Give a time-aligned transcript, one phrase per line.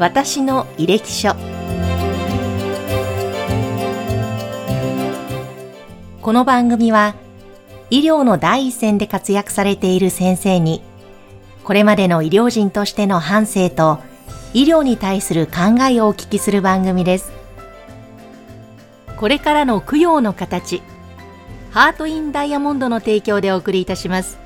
[0.00, 1.36] 私の履歴書。
[6.20, 7.14] この番組は
[7.90, 10.82] 医療の第一線で活躍されている先生に
[11.62, 14.00] これまでの医療人としての反省と
[14.52, 17.32] 医療に対する考えをお聞きする番組です。
[19.16, 20.82] これからの供養の形
[21.70, 24.38] ハートインダイヤモンドの提供でお送りいたします。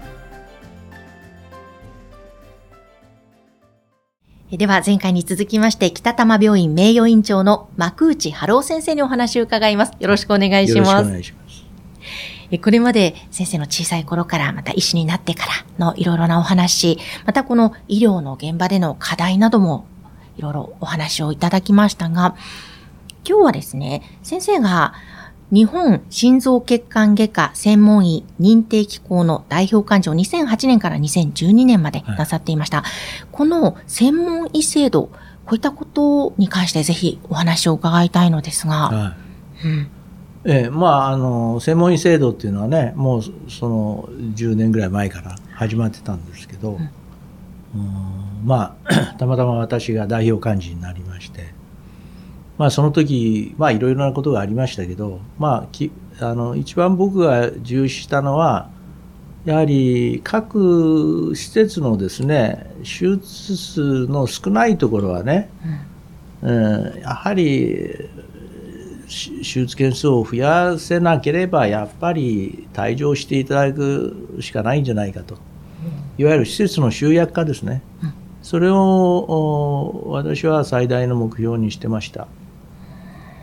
[4.57, 9.93] では前回に続きまして北玉病院名誉院長の幕内春夫先生にお話を伺います。
[10.01, 10.89] よろしくお願いします。
[10.89, 12.59] よろしくお願いします。
[12.63, 15.45] これまで先生の小さい頃からまた医師になってか
[15.79, 19.85] らのいろいろなお話、またこの医療の現場での課題なども
[20.39, 22.35] いろいろお話をいただきましたが、
[23.29, 24.95] 今日はですね、先生が
[25.51, 32.83] 日本心臓血管外科専門医認定機構の代表幹事を2008年から2012年までなさっていました。
[32.83, 35.05] はい、この専門医制度、
[35.47, 38.75] こういったことに関してぜひお話を伺いたいのですが。
[38.75, 39.17] は
[39.65, 39.91] いうん
[40.45, 46.79] ええ、まああの専門医制度っていうのはねもうその10年ぐらい前から始まってたんですけど、
[47.75, 51.53] うん、まあ たまたま私が代表幹事になりまして
[52.59, 58.71] まあその時まあいろいろなことがありましたけどまあきあの一番僕が重視したのは
[59.45, 65.49] やはり各施設のですね手術数の少ないところはね、
[66.43, 68.11] うん、うん、やはり
[69.09, 75.39] 手術件数を増やせなければやっぱり退場していただくしかないんじゃないかと。
[76.19, 77.83] いわゆる施設の集約化ですね、
[78.43, 82.27] それを私は最大の目標にしてました。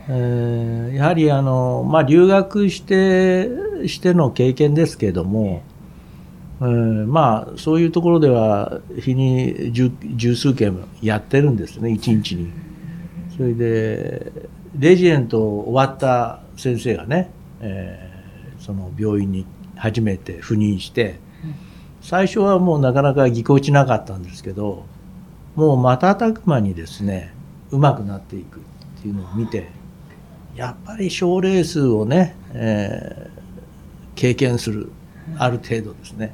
[0.08, 3.48] え、やはりあの、まあ、留学して
[3.88, 5.62] しての経験ですけども、
[6.60, 12.52] えー、まあそういうところでは日に十数件やってるんですね一日に。
[13.36, 14.32] それで
[14.78, 19.44] レジエント終わった先生がね、えー、その病院に
[19.76, 21.18] 初めて赴任して、
[22.00, 24.86] 最初はもうなかなかぎこちなかったんですけど
[25.54, 27.34] もう瞬く間にですね
[27.70, 28.60] うまくなっていくっ
[29.02, 29.68] ていうのを見て
[30.56, 34.90] やっぱり賞レースをね、えー、経験する
[35.38, 36.32] ある程度ですね、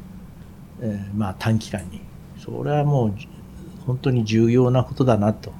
[0.80, 2.00] えー、まあ短期間に。
[2.38, 3.14] それはもう
[3.86, 5.52] 本当に重要なことだなと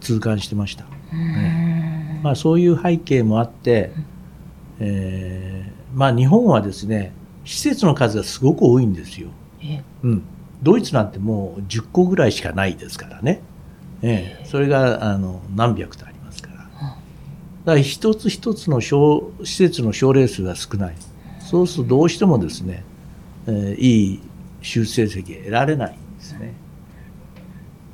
[0.00, 0.84] 痛感してました。
[1.12, 3.92] ね、まあ、そういう背景もあって、
[4.80, 7.12] えー、まあ、日本はですね
[7.44, 9.28] 施設の数がすごく多いんですよ。
[10.02, 10.22] うん、
[10.62, 13.42] ドイツなんてもう10個ぐらいしかないですからね、
[14.02, 16.07] えー、それがあの何百と
[17.68, 20.94] から一つ一つの施設の症例数が少ない。
[21.40, 22.84] そうするとどうしてもですね、
[23.46, 24.20] えー、いい
[24.60, 26.54] 手術成績得られないんですね。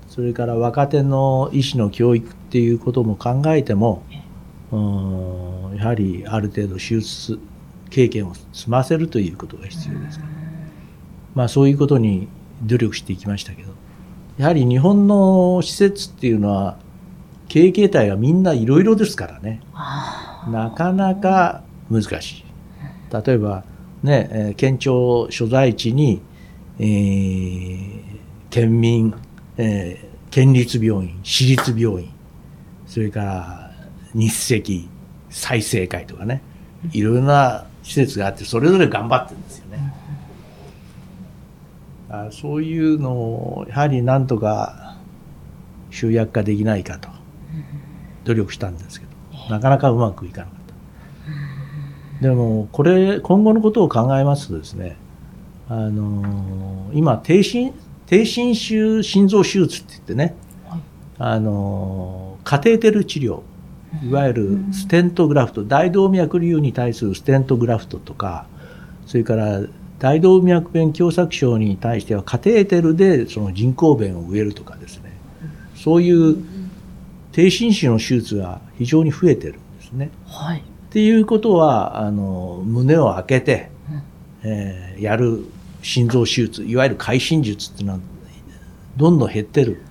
[0.09, 4.05] それから若手の医師の教育っていうことも考えても、
[5.77, 7.41] やはりある程度手術
[7.91, 10.31] 経験を済ませるということが必要ですから、
[11.35, 12.29] まあ、そういうことに
[12.63, 13.73] 努力していきましたけど
[14.37, 16.79] やはり日本の施設っていうのは
[17.49, 19.61] 経営形態がみんないろいろですからね。
[20.51, 22.45] なかなか難しい。
[23.27, 23.65] 例えば
[24.03, 26.21] ね県庁所在地に、
[26.79, 28.01] えー、
[28.51, 29.15] 県民
[29.57, 32.11] えー、県立病院、私立病院、
[32.87, 33.71] それから
[34.15, 34.91] 日赤、
[35.31, 36.43] 再生会とかね、
[36.93, 39.95] いろいろな施設があって、それぞれ頑張ってるんですよね。
[42.09, 44.97] あそういうのを、やはりなんとか
[45.91, 47.09] 集約化できないかと、
[48.25, 49.13] 努力したんですけど、
[49.51, 50.61] なかなかうまくいかなかっ
[52.19, 52.23] た。
[52.23, 54.97] でも、これ、今後のことを考えますとですね、
[55.69, 57.73] あのー、今、低心、
[58.07, 60.35] 低侵襲心臓手術って言ってね、
[60.69, 60.81] はい、
[61.19, 63.43] あのカテーテル治療
[64.03, 68.47] いわゆるステントグラフト、大動脈瘤に対するステントグラフトとか
[69.07, 69.61] それから
[69.99, 75.13] 大動脈弁狭窄症に対してはカテーテルでその人工弁を植えるとかですね
[75.77, 76.37] そういう
[77.35, 80.11] 低侵襲の手術が非常に増えてるんですね。
[80.25, 83.71] はい、っていうことはあの胸を開けて、
[84.45, 85.45] えー、やる
[85.83, 87.99] 心臓手術いわゆる会心術っていうのは
[88.97, 89.83] どんどん減ってる。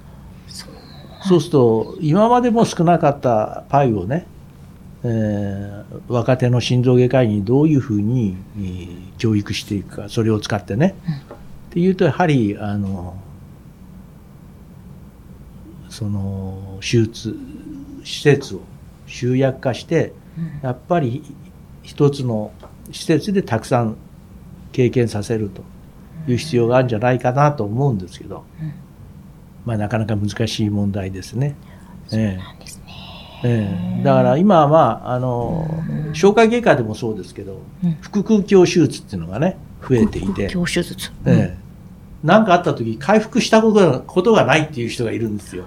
[1.28, 4.26] そうすると今までも少なかったパイをね、
[5.04, 11.18] えー、若手の心臓外科医にどういうふうに、えー、教育していくかそれを使ってね、うん、っ
[11.72, 13.18] ていうとやはりあの
[15.94, 17.38] その手術
[18.04, 18.62] 施設を
[19.06, 21.24] 集約化して、うん、やっぱり
[21.84, 22.52] 一つの
[22.92, 23.96] 施設でたくさん
[24.72, 25.62] 経験させると
[26.28, 28.44] いう必要があるんじゃないかなと思うんですけど、
[29.66, 31.56] まあ、なかなか難しい問題ですね。
[32.08, 32.84] そうなんですね。
[33.44, 34.04] ええ。
[34.04, 35.68] だから今は、まあ、あの
[36.14, 37.98] 消化外科でもそうですけど、うん。
[38.02, 39.58] 腹腔鏡手術っていうのがね
[39.88, 41.12] 増えていて、教手術。
[41.28, 41.64] ええ。
[42.26, 45.66] かあった時回復したことがないっていう人がいるんですよ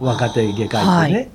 [0.00, 1.28] 若手外科医でね、はい。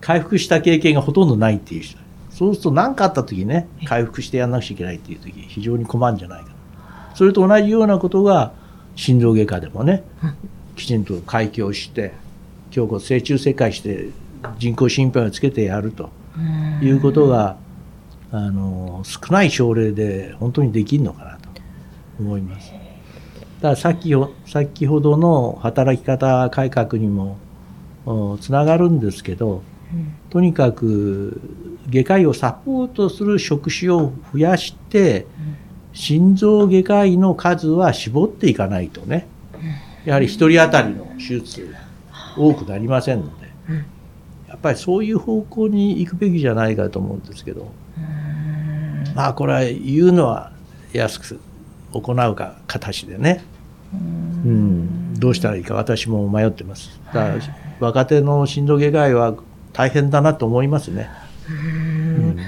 [0.00, 1.98] 回復した経験がほとんどないっていう人。
[2.30, 6.50] そうすると何かあった時ね回復してやんなくちゃいけないっていう時非常に困るんじゃないか
[7.14, 8.52] それと同じようなことが
[8.96, 10.34] 心臓外科でもね、うん。
[10.74, 12.12] きちんと開胸して
[12.74, 14.10] 胸骨正中切開して
[14.58, 16.40] 人工心肺をつけてやるとう
[16.84, 16.86] ん。
[16.86, 17.56] いうことが、
[18.32, 21.48] あの少ない症例で本当にできるのかなと
[22.18, 22.72] 思います。
[22.72, 27.43] だからさっきよ先ほどの働き方改革にもお
[28.40, 29.62] つながるんですけど
[29.92, 30.14] うん。
[30.30, 31.40] とにかく
[31.88, 35.26] 外科医をサポートする職種を増やして
[35.92, 39.28] 心臓外科医の数は絞っていかないとね。
[40.04, 41.74] やはり一人当たりの手術
[42.36, 43.48] 多くなりませんので。
[43.68, 43.76] うん。
[44.48, 47.72] やっぱりそういう方向に行くべきじゃないかと思うんですけど。
[47.96, 49.14] うん。
[49.14, 50.52] まあこれは言うのは
[50.92, 51.40] 安く
[51.92, 53.44] 行うか形でね、
[53.92, 57.00] うん、どうしたらいいか私も迷ってます。
[57.06, 57.34] だから
[57.84, 59.34] 若手の心臓外科医は
[59.72, 61.10] 大変だなと思いますね、
[61.48, 62.36] うん。
[62.36, 62.42] で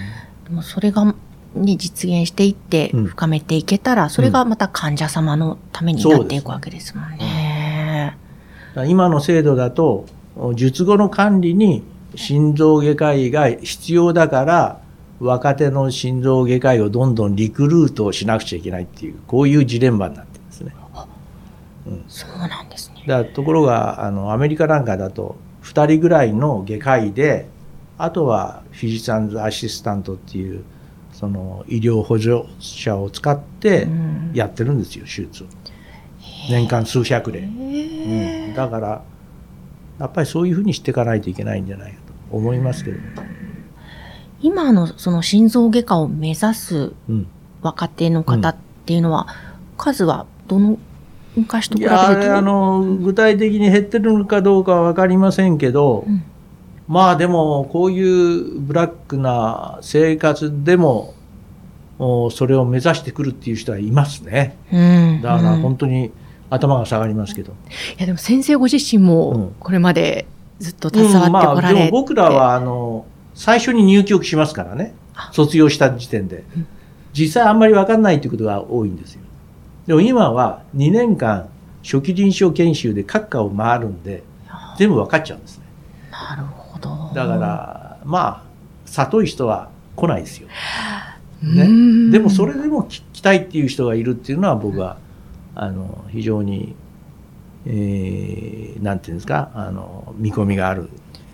[0.50, 3.04] もそれが、ね、実現していってうん。
[3.06, 8.16] 深めていけたら、それがまた患者様のためになっていくわけですもんね。
[8.70, 10.06] だから今の制度だと
[10.54, 11.82] 術後の管理に
[12.14, 14.80] 心臓外科医が必要だから
[15.18, 20.74] 若手の心臓外科医をどんどんリクルートをしなくちゃいけないっていうこういうジレンマになってるんですね
[22.08, 22.65] そうなんですね。
[23.06, 27.48] だところがあのアメリカなんかだと2人ぐらいの外科医で
[27.98, 30.64] あとはフィジシャンズアシスタントっていう
[31.12, 34.32] その医療補助者を使ってうん。
[34.34, 35.46] やってるんですよ手術を。
[36.50, 39.02] 年間数百例、へうーん、だから
[39.98, 41.98] やっぱりそういうふうにしていかないといけないんじゃないか
[42.30, 43.02] と思いますけどね、
[44.40, 47.26] 今のその心臓外科を目指すうん、
[47.62, 49.28] 若手の方っていうのは、
[49.76, 50.78] 数はどの
[51.36, 56.24] 昔と比べるいやとあの具体的に減ってるのかどうかは分かりませんけど、うん。
[56.88, 61.14] まあでもこういうブラックな生活でも
[61.98, 64.56] おそれを目指してくるっていう人はいますね。
[64.72, 65.20] うん。
[65.22, 65.60] だからうん。
[65.60, 66.10] 本当に
[66.48, 67.54] 頭が下がりますけど、い
[68.00, 69.06] やでも先生ご自身うん。
[69.06, 70.26] もこれまで
[70.58, 73.04] ずっと携わってうんまあこられて、でも僕らはあの
[73.34, 74.94] 最初に入局しますからね。
[75.14, 75.30] あ。
[75.32, 76.44] 卒業した時点で。
[76.56, 76.66] うん。
[77.12, 79.22] 実際あんまり分かんないっていうことが多いんですよ
[79.86, 81.48] でも今は2年間
[81.82, 84.22] 初期臨床研修で各科を回るんで
[84.78, 85.64] 全部分かっちゃうんですね。
[86.10, 87.10] なるほど。
[87.14, 88.42] だからまあ
[88.86, 90.48] 里い人は来ないですよ。
[91.44, 91.66] うね。
[91.66, 94.96] んでもそれでもき来たいっていう人がいるっていうのは僕は
[95.54, 96.74] あの非常に、
[97.66, 100.90] えーなんていうんですかあの見込みがある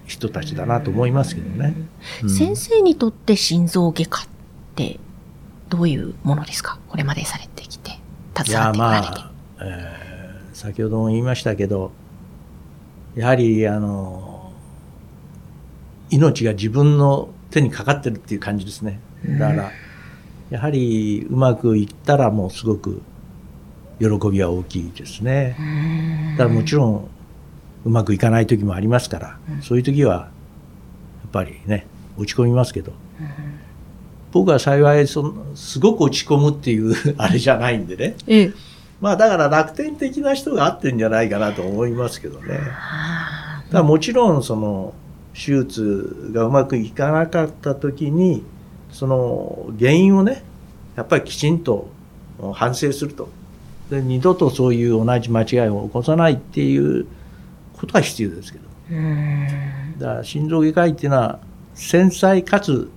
[0.07, 1.75] 人たちだなと思いますけどね。
[2.23, 2.31] うん。
[2.31, 4.27] 先生にとって心臓外科っ
[4.77, 5.01] て
[5.69, 6.79] どういうものですか？
[6.89, 7.82] これまでされてきてい
[8.37, 9.31] 携わやってこられて、まあ、
[9.61, 10.03] えー
[10.55, 11.93] 先ほども言いましたけど
[13.15, 14.53] やはりあの
[16.11, 19.01] 命が自分の手にかかってるっていう感じですね。
[19.39, 19.73] だから、
[20.51, 23.01] やはりうまくいったらもうすごく
[23.99, 25.57] 喜びは大きいですね。
[25.59, 25.63] う
[26.35, 26.37] ん。
[26.37, 27.09] だからもちろん
[27.85, 29.63] うまくいかない時もありますから、うん。
[29.63, 30.29] そういう時はや
[31.29, 31.87] っぱりね
[32.19, 32.93] 落ち込みますけど、
[34.33, 38.17] 僕は幸いそのすごく落ち込むっていうあれじゃないんでね。
[38.27, 38.53] ええ。
[39.01, 42.59] まあだから楽天的な人が合ってんじゃないかなと思いますけどね。
[43.71, 44.95] だもちろんその
[45.35, 48.43] 手術がうまくいかなかった時に
[48.91, 50.43] その原因をね
[50.97, 51.89] やっぱりきちんと
[52.55, 53.29] 反省すると。
[53.91, 57.07] で二度とそういう同じ間違いを起こさないっていう
[57.75, 58.65] ことは必要ですけど。
[59.99, 61.39] だから心臓外科医っていうのは
[61.75, 62.91] 繊細かつ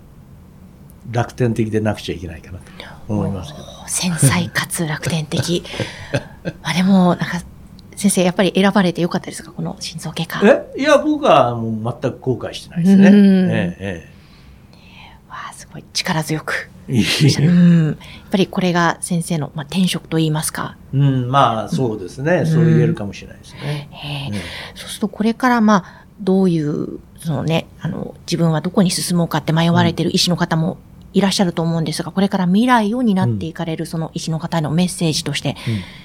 [1.11, 2.65] 楽天的でなくちゃいけないかなと
[3.07, 3.65] 思いますけど。
[3.87, 5.63] 繊細かつ楽天的。
[6.63, 7.41] まあでもなんか
[7.95, 10.41] 先生やっぱり選ばれてよかったですかこの心臓外科。
[10.43, 10.81] え？
[10.81, 13.09] いや僕はもう全く後悔してないですね。
[13.09, 13.51] うん。
[13.51, 14.09] ええ
[15.29, 16.69] わあすごい力強く。
[16.87, 17.87] うん。
[17.87, 17.95] やっ
[18.29, 22.45] ぱりこれが先生の、まあ、転職といいますか、うん、まあそうですね、ん。
[22.45, 23.89] そう言えるかもしれないですね。
[23.91, 24.31] ええ。
[24.31, 24.41] ね
[24.75, 30.77] そうするとこれからまあどういうそのねあの自分はどこに進もうかって迷われてる医師の方も
[31.15, 35.55] いらっしゃると思うんですが、これから未来を担っていかれるその医師の方へのメッセージとして、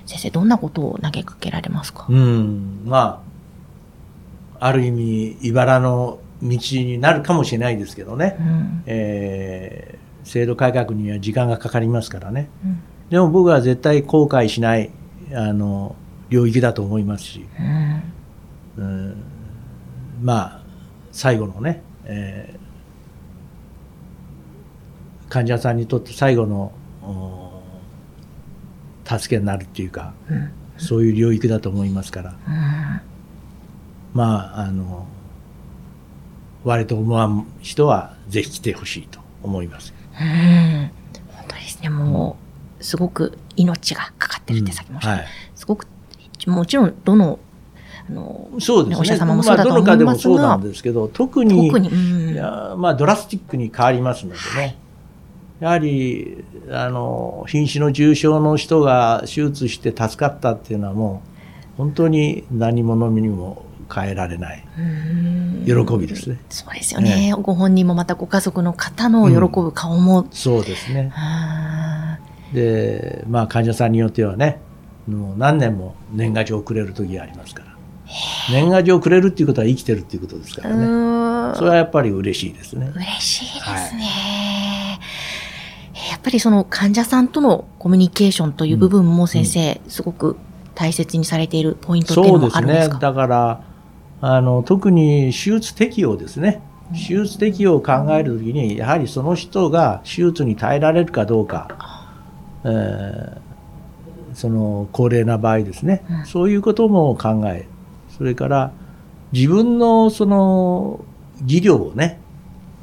[0.06, 2.82] 先生どんなことを投げかけられますか、うん、うん。
[2.86, 3.20] ま
[4.60, 8.82] あある意味茨の道になるかもしれないですけどね、うん。
[8.86, 12.50] えー制度改革には時間がかかりますからね。
[12.64, 12.80] うん。
[13.08, 14.90] でも僕は絶対後悔しない
[15.34, 15.96] あの
[16.28, 17.46] 領域だと思いますし、
[18.76, 18.84] うん。
[18.84, 19.16] うん。
[20.22, 20.60] まあ
[21.10, 22.69] 最後のね、えー
[25.30, 26.72] 患者さんにとって最後の
[27.02, 27.62] お
[29.06, 30.52] 助けになるっていうか、うん。
[30.76, 33.00] そういう領域だと思いますから、うん。
[34.12, 35.06] まああの
[36.64, 39.94] 割と思わん人はぜひ来てほしいと思います。
[40.20, 40.90] うん。
[41.32, 42.36] 本当ですね、も
[42.80, 45.22] う、すごく命がかかってるってさっきもしゃった。
[45.22, 45.28] はい。
[45.54, 45.86] すごく、
[46.46, 47.38] もちろん、どの、
[48.08, 48.96] あの、そうですね。
[49.00, 50.34] お医者様もそうだとまあ、どの思いますが。
[50.34, 52.34] 科でもそうなんですけど、特に、特に、うん。
[52.34, 54.76] いやまあ、ドラスティックに変わりますのでね。
[55.60, 61.22] やはり、あの、瀕死の重症の人が手術して助かったっていうのはも
[61.74, 66.38] う、本当に何者にも変えられないうん喜びですね。
[66.48, 67.34] そうですよね。
[67.42, 71.12] ご本人もまたご家族の方の喜ぶ顔も、そうですね。
[71.14, 72.18] あ
[72.54, 74.60] で、まあ、患者さんによってはね、
[75.06, 77.70] もう何年も年賀状をくれる時がありますから。
[78.50, 80.84] 年賀状をくれるっていうことは生きてるっていうことですかーらね。
[80.84, 80.88] う
[81.52, 82.92] んそれはやっぱり嬉しいですね。
[82.94, 84.02] 嬉しいですね。
[84.02, 84.39] や
[86.20, 90.36] っぱりその患者さんとのコミュニケーションという部分も先生、すごく
[90.74, 92.56] 大切にされているポイントっていうのも。
[92.56, 92.98] あるんですか？
[92.98, 93.62] だから、
[94.20, 96.62] あの、特に手術適用ですね。
[96.92, 102.06] 手術適用を考えるときに、やはりその人が手術に耐えられるかどうか、
[102.64, 103.40] えー
[104.32, 107.66] その高齢な場合ですね、うんそういうことも考え、
[108.16, 108.70] それから
[109.32, 111.04] 自分のその
[111.42, 112.20] 技量をね、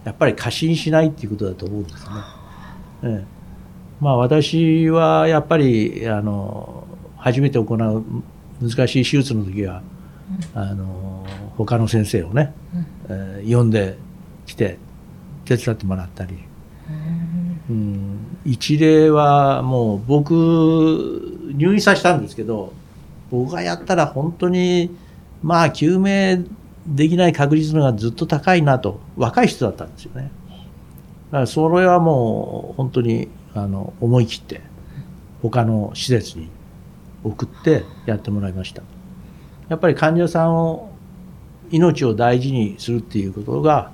[0.04, 2.10] やっぱり過信しないっていうことだと思うんですね。
[3.04, 3.26] ええ。
[4.00, 6.86] まあ私はやっぱり、あの、
[7.18, 8.06] 初めて行う
[8.62, 9.82] 難しい手術の時は、
[10.54, 11.26] あの、
[11.58, 12.54] 他の先生をね、
[13.10, 13.98] えー呼んで
[14.46, 14.78] きて
[15.46, 16.38] 手伝ってもらったり、
[17.70, 20.34] うん、一例はもう僕
[21.54, 22.74] 入院させたんですけど
[23.30, 24.96] 僕がやったら本当に
[25.42, 26.44] まあ救命
[26.88, 30.32] できない確率のがずっと高いなと若い人だったんですよね
[31.28, 34.62] だからそれはもう本当にあの思い切って
[35.42, 36.50] 他の施設に
[37.24, 38.84] 送ってやってもらいました。
[39.70, 40.92] やっぱり患者さんを
[41.72, 43.92] 命を大事にするっていうことが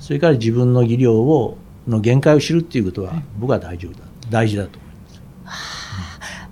[0.00, 4.06] それから自分の技量をの限界を知るっていうことは僕は大丈夫だ。
[4.30, 4.90] 大事だと思い
[5.44, 5.60] ます。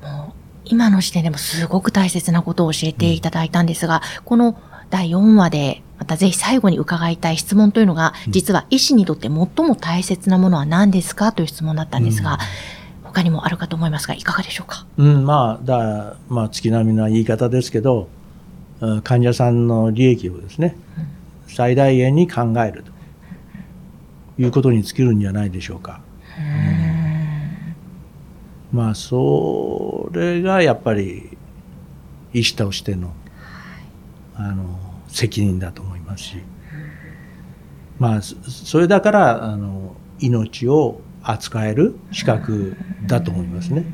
[0.03, 0.33] もう
[0.65, 4.59] 今の時点でもすごく大切なことを教えていただいたんですが、この
[4.91, 12.39] 第4話で、またぜひ最後に伺いたい質問というのが、実は医師にとって最も大切なものは何ですかという質問だったんですが、
[13.03, 14.87] 他にもあるかと思いますが、いかがでしょうか？
[14.99, 18.09] うん、まあだまあ月並みな言い方ですけど、
[18.81, 20.77] うん患者さんの利益をですね、
[21.47, 22.93] 最大限に考えると
[24.43, 26.03] いうことに尽きるんじゃないでしょうか。
[28.71, 31.39] まあそれがやっぱり
[32.35, 33.15] 医師としての
[34.35, 36.37] あの責任だと思いますし、
[37.99, 43.85] まあそそれだからあの命を扱える資格だと思いますね。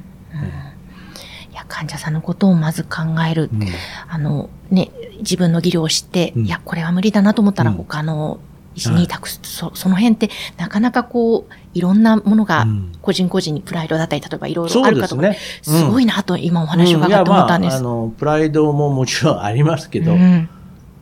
[1.50, 3.00] いや、患者さんのことをまず考
[3.30, 3.50] える。
[3.52, 3.66] うん。
[4.08, 6.46] あの、ね、自分の技量を知って、うん。
[6.46, 7.76] いや、これは無理だなと思ったらうん。
[7.76, 8.40] 他の
[8.74, 12.92] 医師に託す、そその辺ってなかなかこう、いろんなものがうん。
[13.02, 15.78] 個人個人にプライドだったり、例えばいろいろそあるかとか、うですね。
[15.80, 17.74] すごいなと今お話を伺って思ったんです。
[17.74, 20.48] いやまあ、あのプライドももちろんありますけど、うん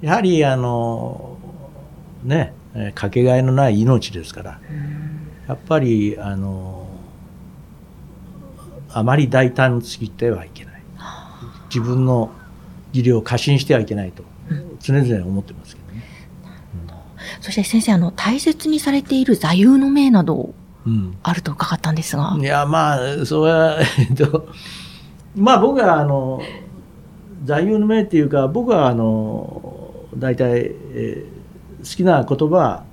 [0.01, 1.39] やはりあの
[2.25, 4.61] ねえーかけがえのない命ですから、
[5.49, 6.87] やっぱりあの
[8.93, 10.83] あまり大胆すぎてはいけない。
[11.69, 12.31] 自分の
[12.93, 14.25] 技量を過信してはいけないと
[14.81, 16.05] 常々思ってますけどね。
[17.41, 20.53] そして先生、あの、大切にされている座右の銘など
[20.87, 21.17] うん。
[21.23, 22.37] あると伺ったんですが。
[22.41, 24.49] いやまあそれはえっと
[25.37, 26.41] まあ僕はあの
[27.45, 29.70] 座右の銘っていうか僕はあの
[30.17, 31.41] 大体、えー
[31.81, 32.85] 好きな言葉は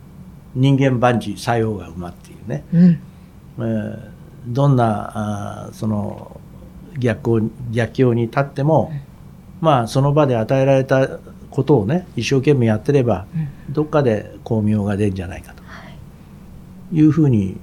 [0.55, 2.99] 人間万事作用が馬っていうね、うん。
[3.59, 4.09] えー
[4.47, 6.39] どんなあーその
[6.97, 8.93] 逆行逆境に立っても、
[9.59, 11.19] まあその場で与えられた
[11.51, 13.25] ことをね一生懸命やってれば
[13.69, 15.63] どっかで巧妙が出るんじゃないかと。
[16.93, 17.01] い。
[17.01, 17.57] うふうに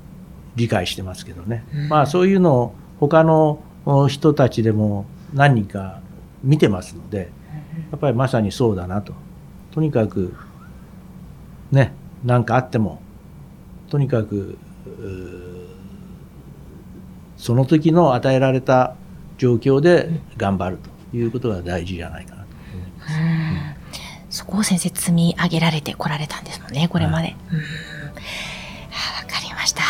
[0.57, 1.89] 理解してますけどね、うん。
[1.89, 6.01] まあそういうのを他のお人たちでも何人か
[6.43, 7.31] 見てますので
[7.91, 9.15] やっぱりまさにそうだなと
[9.75, 10.35] とにかく
[11.73, 11.93] ね
[12.25, 13.03] 何かあっても
[13.91, 14.57] とにかく
[17.37, 18.95] その時の与えられた
[19.37, 20.79] 状況で頑張る
[21.11, 24.39] ということが大事じゃないかなと思います。
[24.39, 27.37] そこを先生積み上げられてこられたんですもんね、これまで。
[27.53, 27.65] うんは
[29.21, 29.83] あわかりました。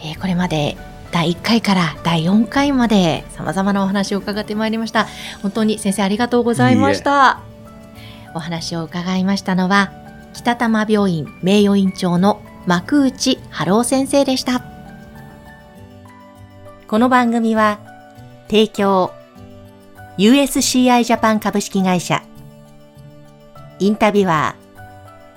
[0.00, 0.76] えーこれまで
[1.12, 5.06] 第1回から第4回まで様々なお話を伺ってまいりました
[5.40, 7.55] 本当に先生ありがとうございました
[8.36, 9.92] お話を伺いましたのは
[10.34, 14.62] 北玉病院名誉院長の幕内春夫先生でした
[16.86, 17.80] この番組は
[18.48, 19.12] 提供
[20.18, 22.22] USCI ジャパン株式会社
[23.78, 24.66] インタビュアー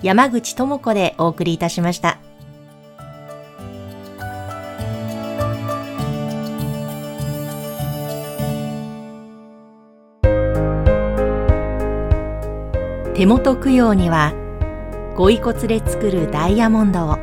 [0.01, 2.28] 山口智子でお送りいたしました。
[13.19, 14.31] 手元供養には
[15.17, 17.17] ご遺骨で作るダイヤモンドを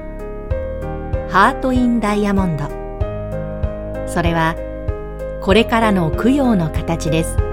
[1.30, 2.64] ハート・イン・ダイヤモンド。
[4.06, 4.56] それは
[5.40, 7.45] これからの供養の形です。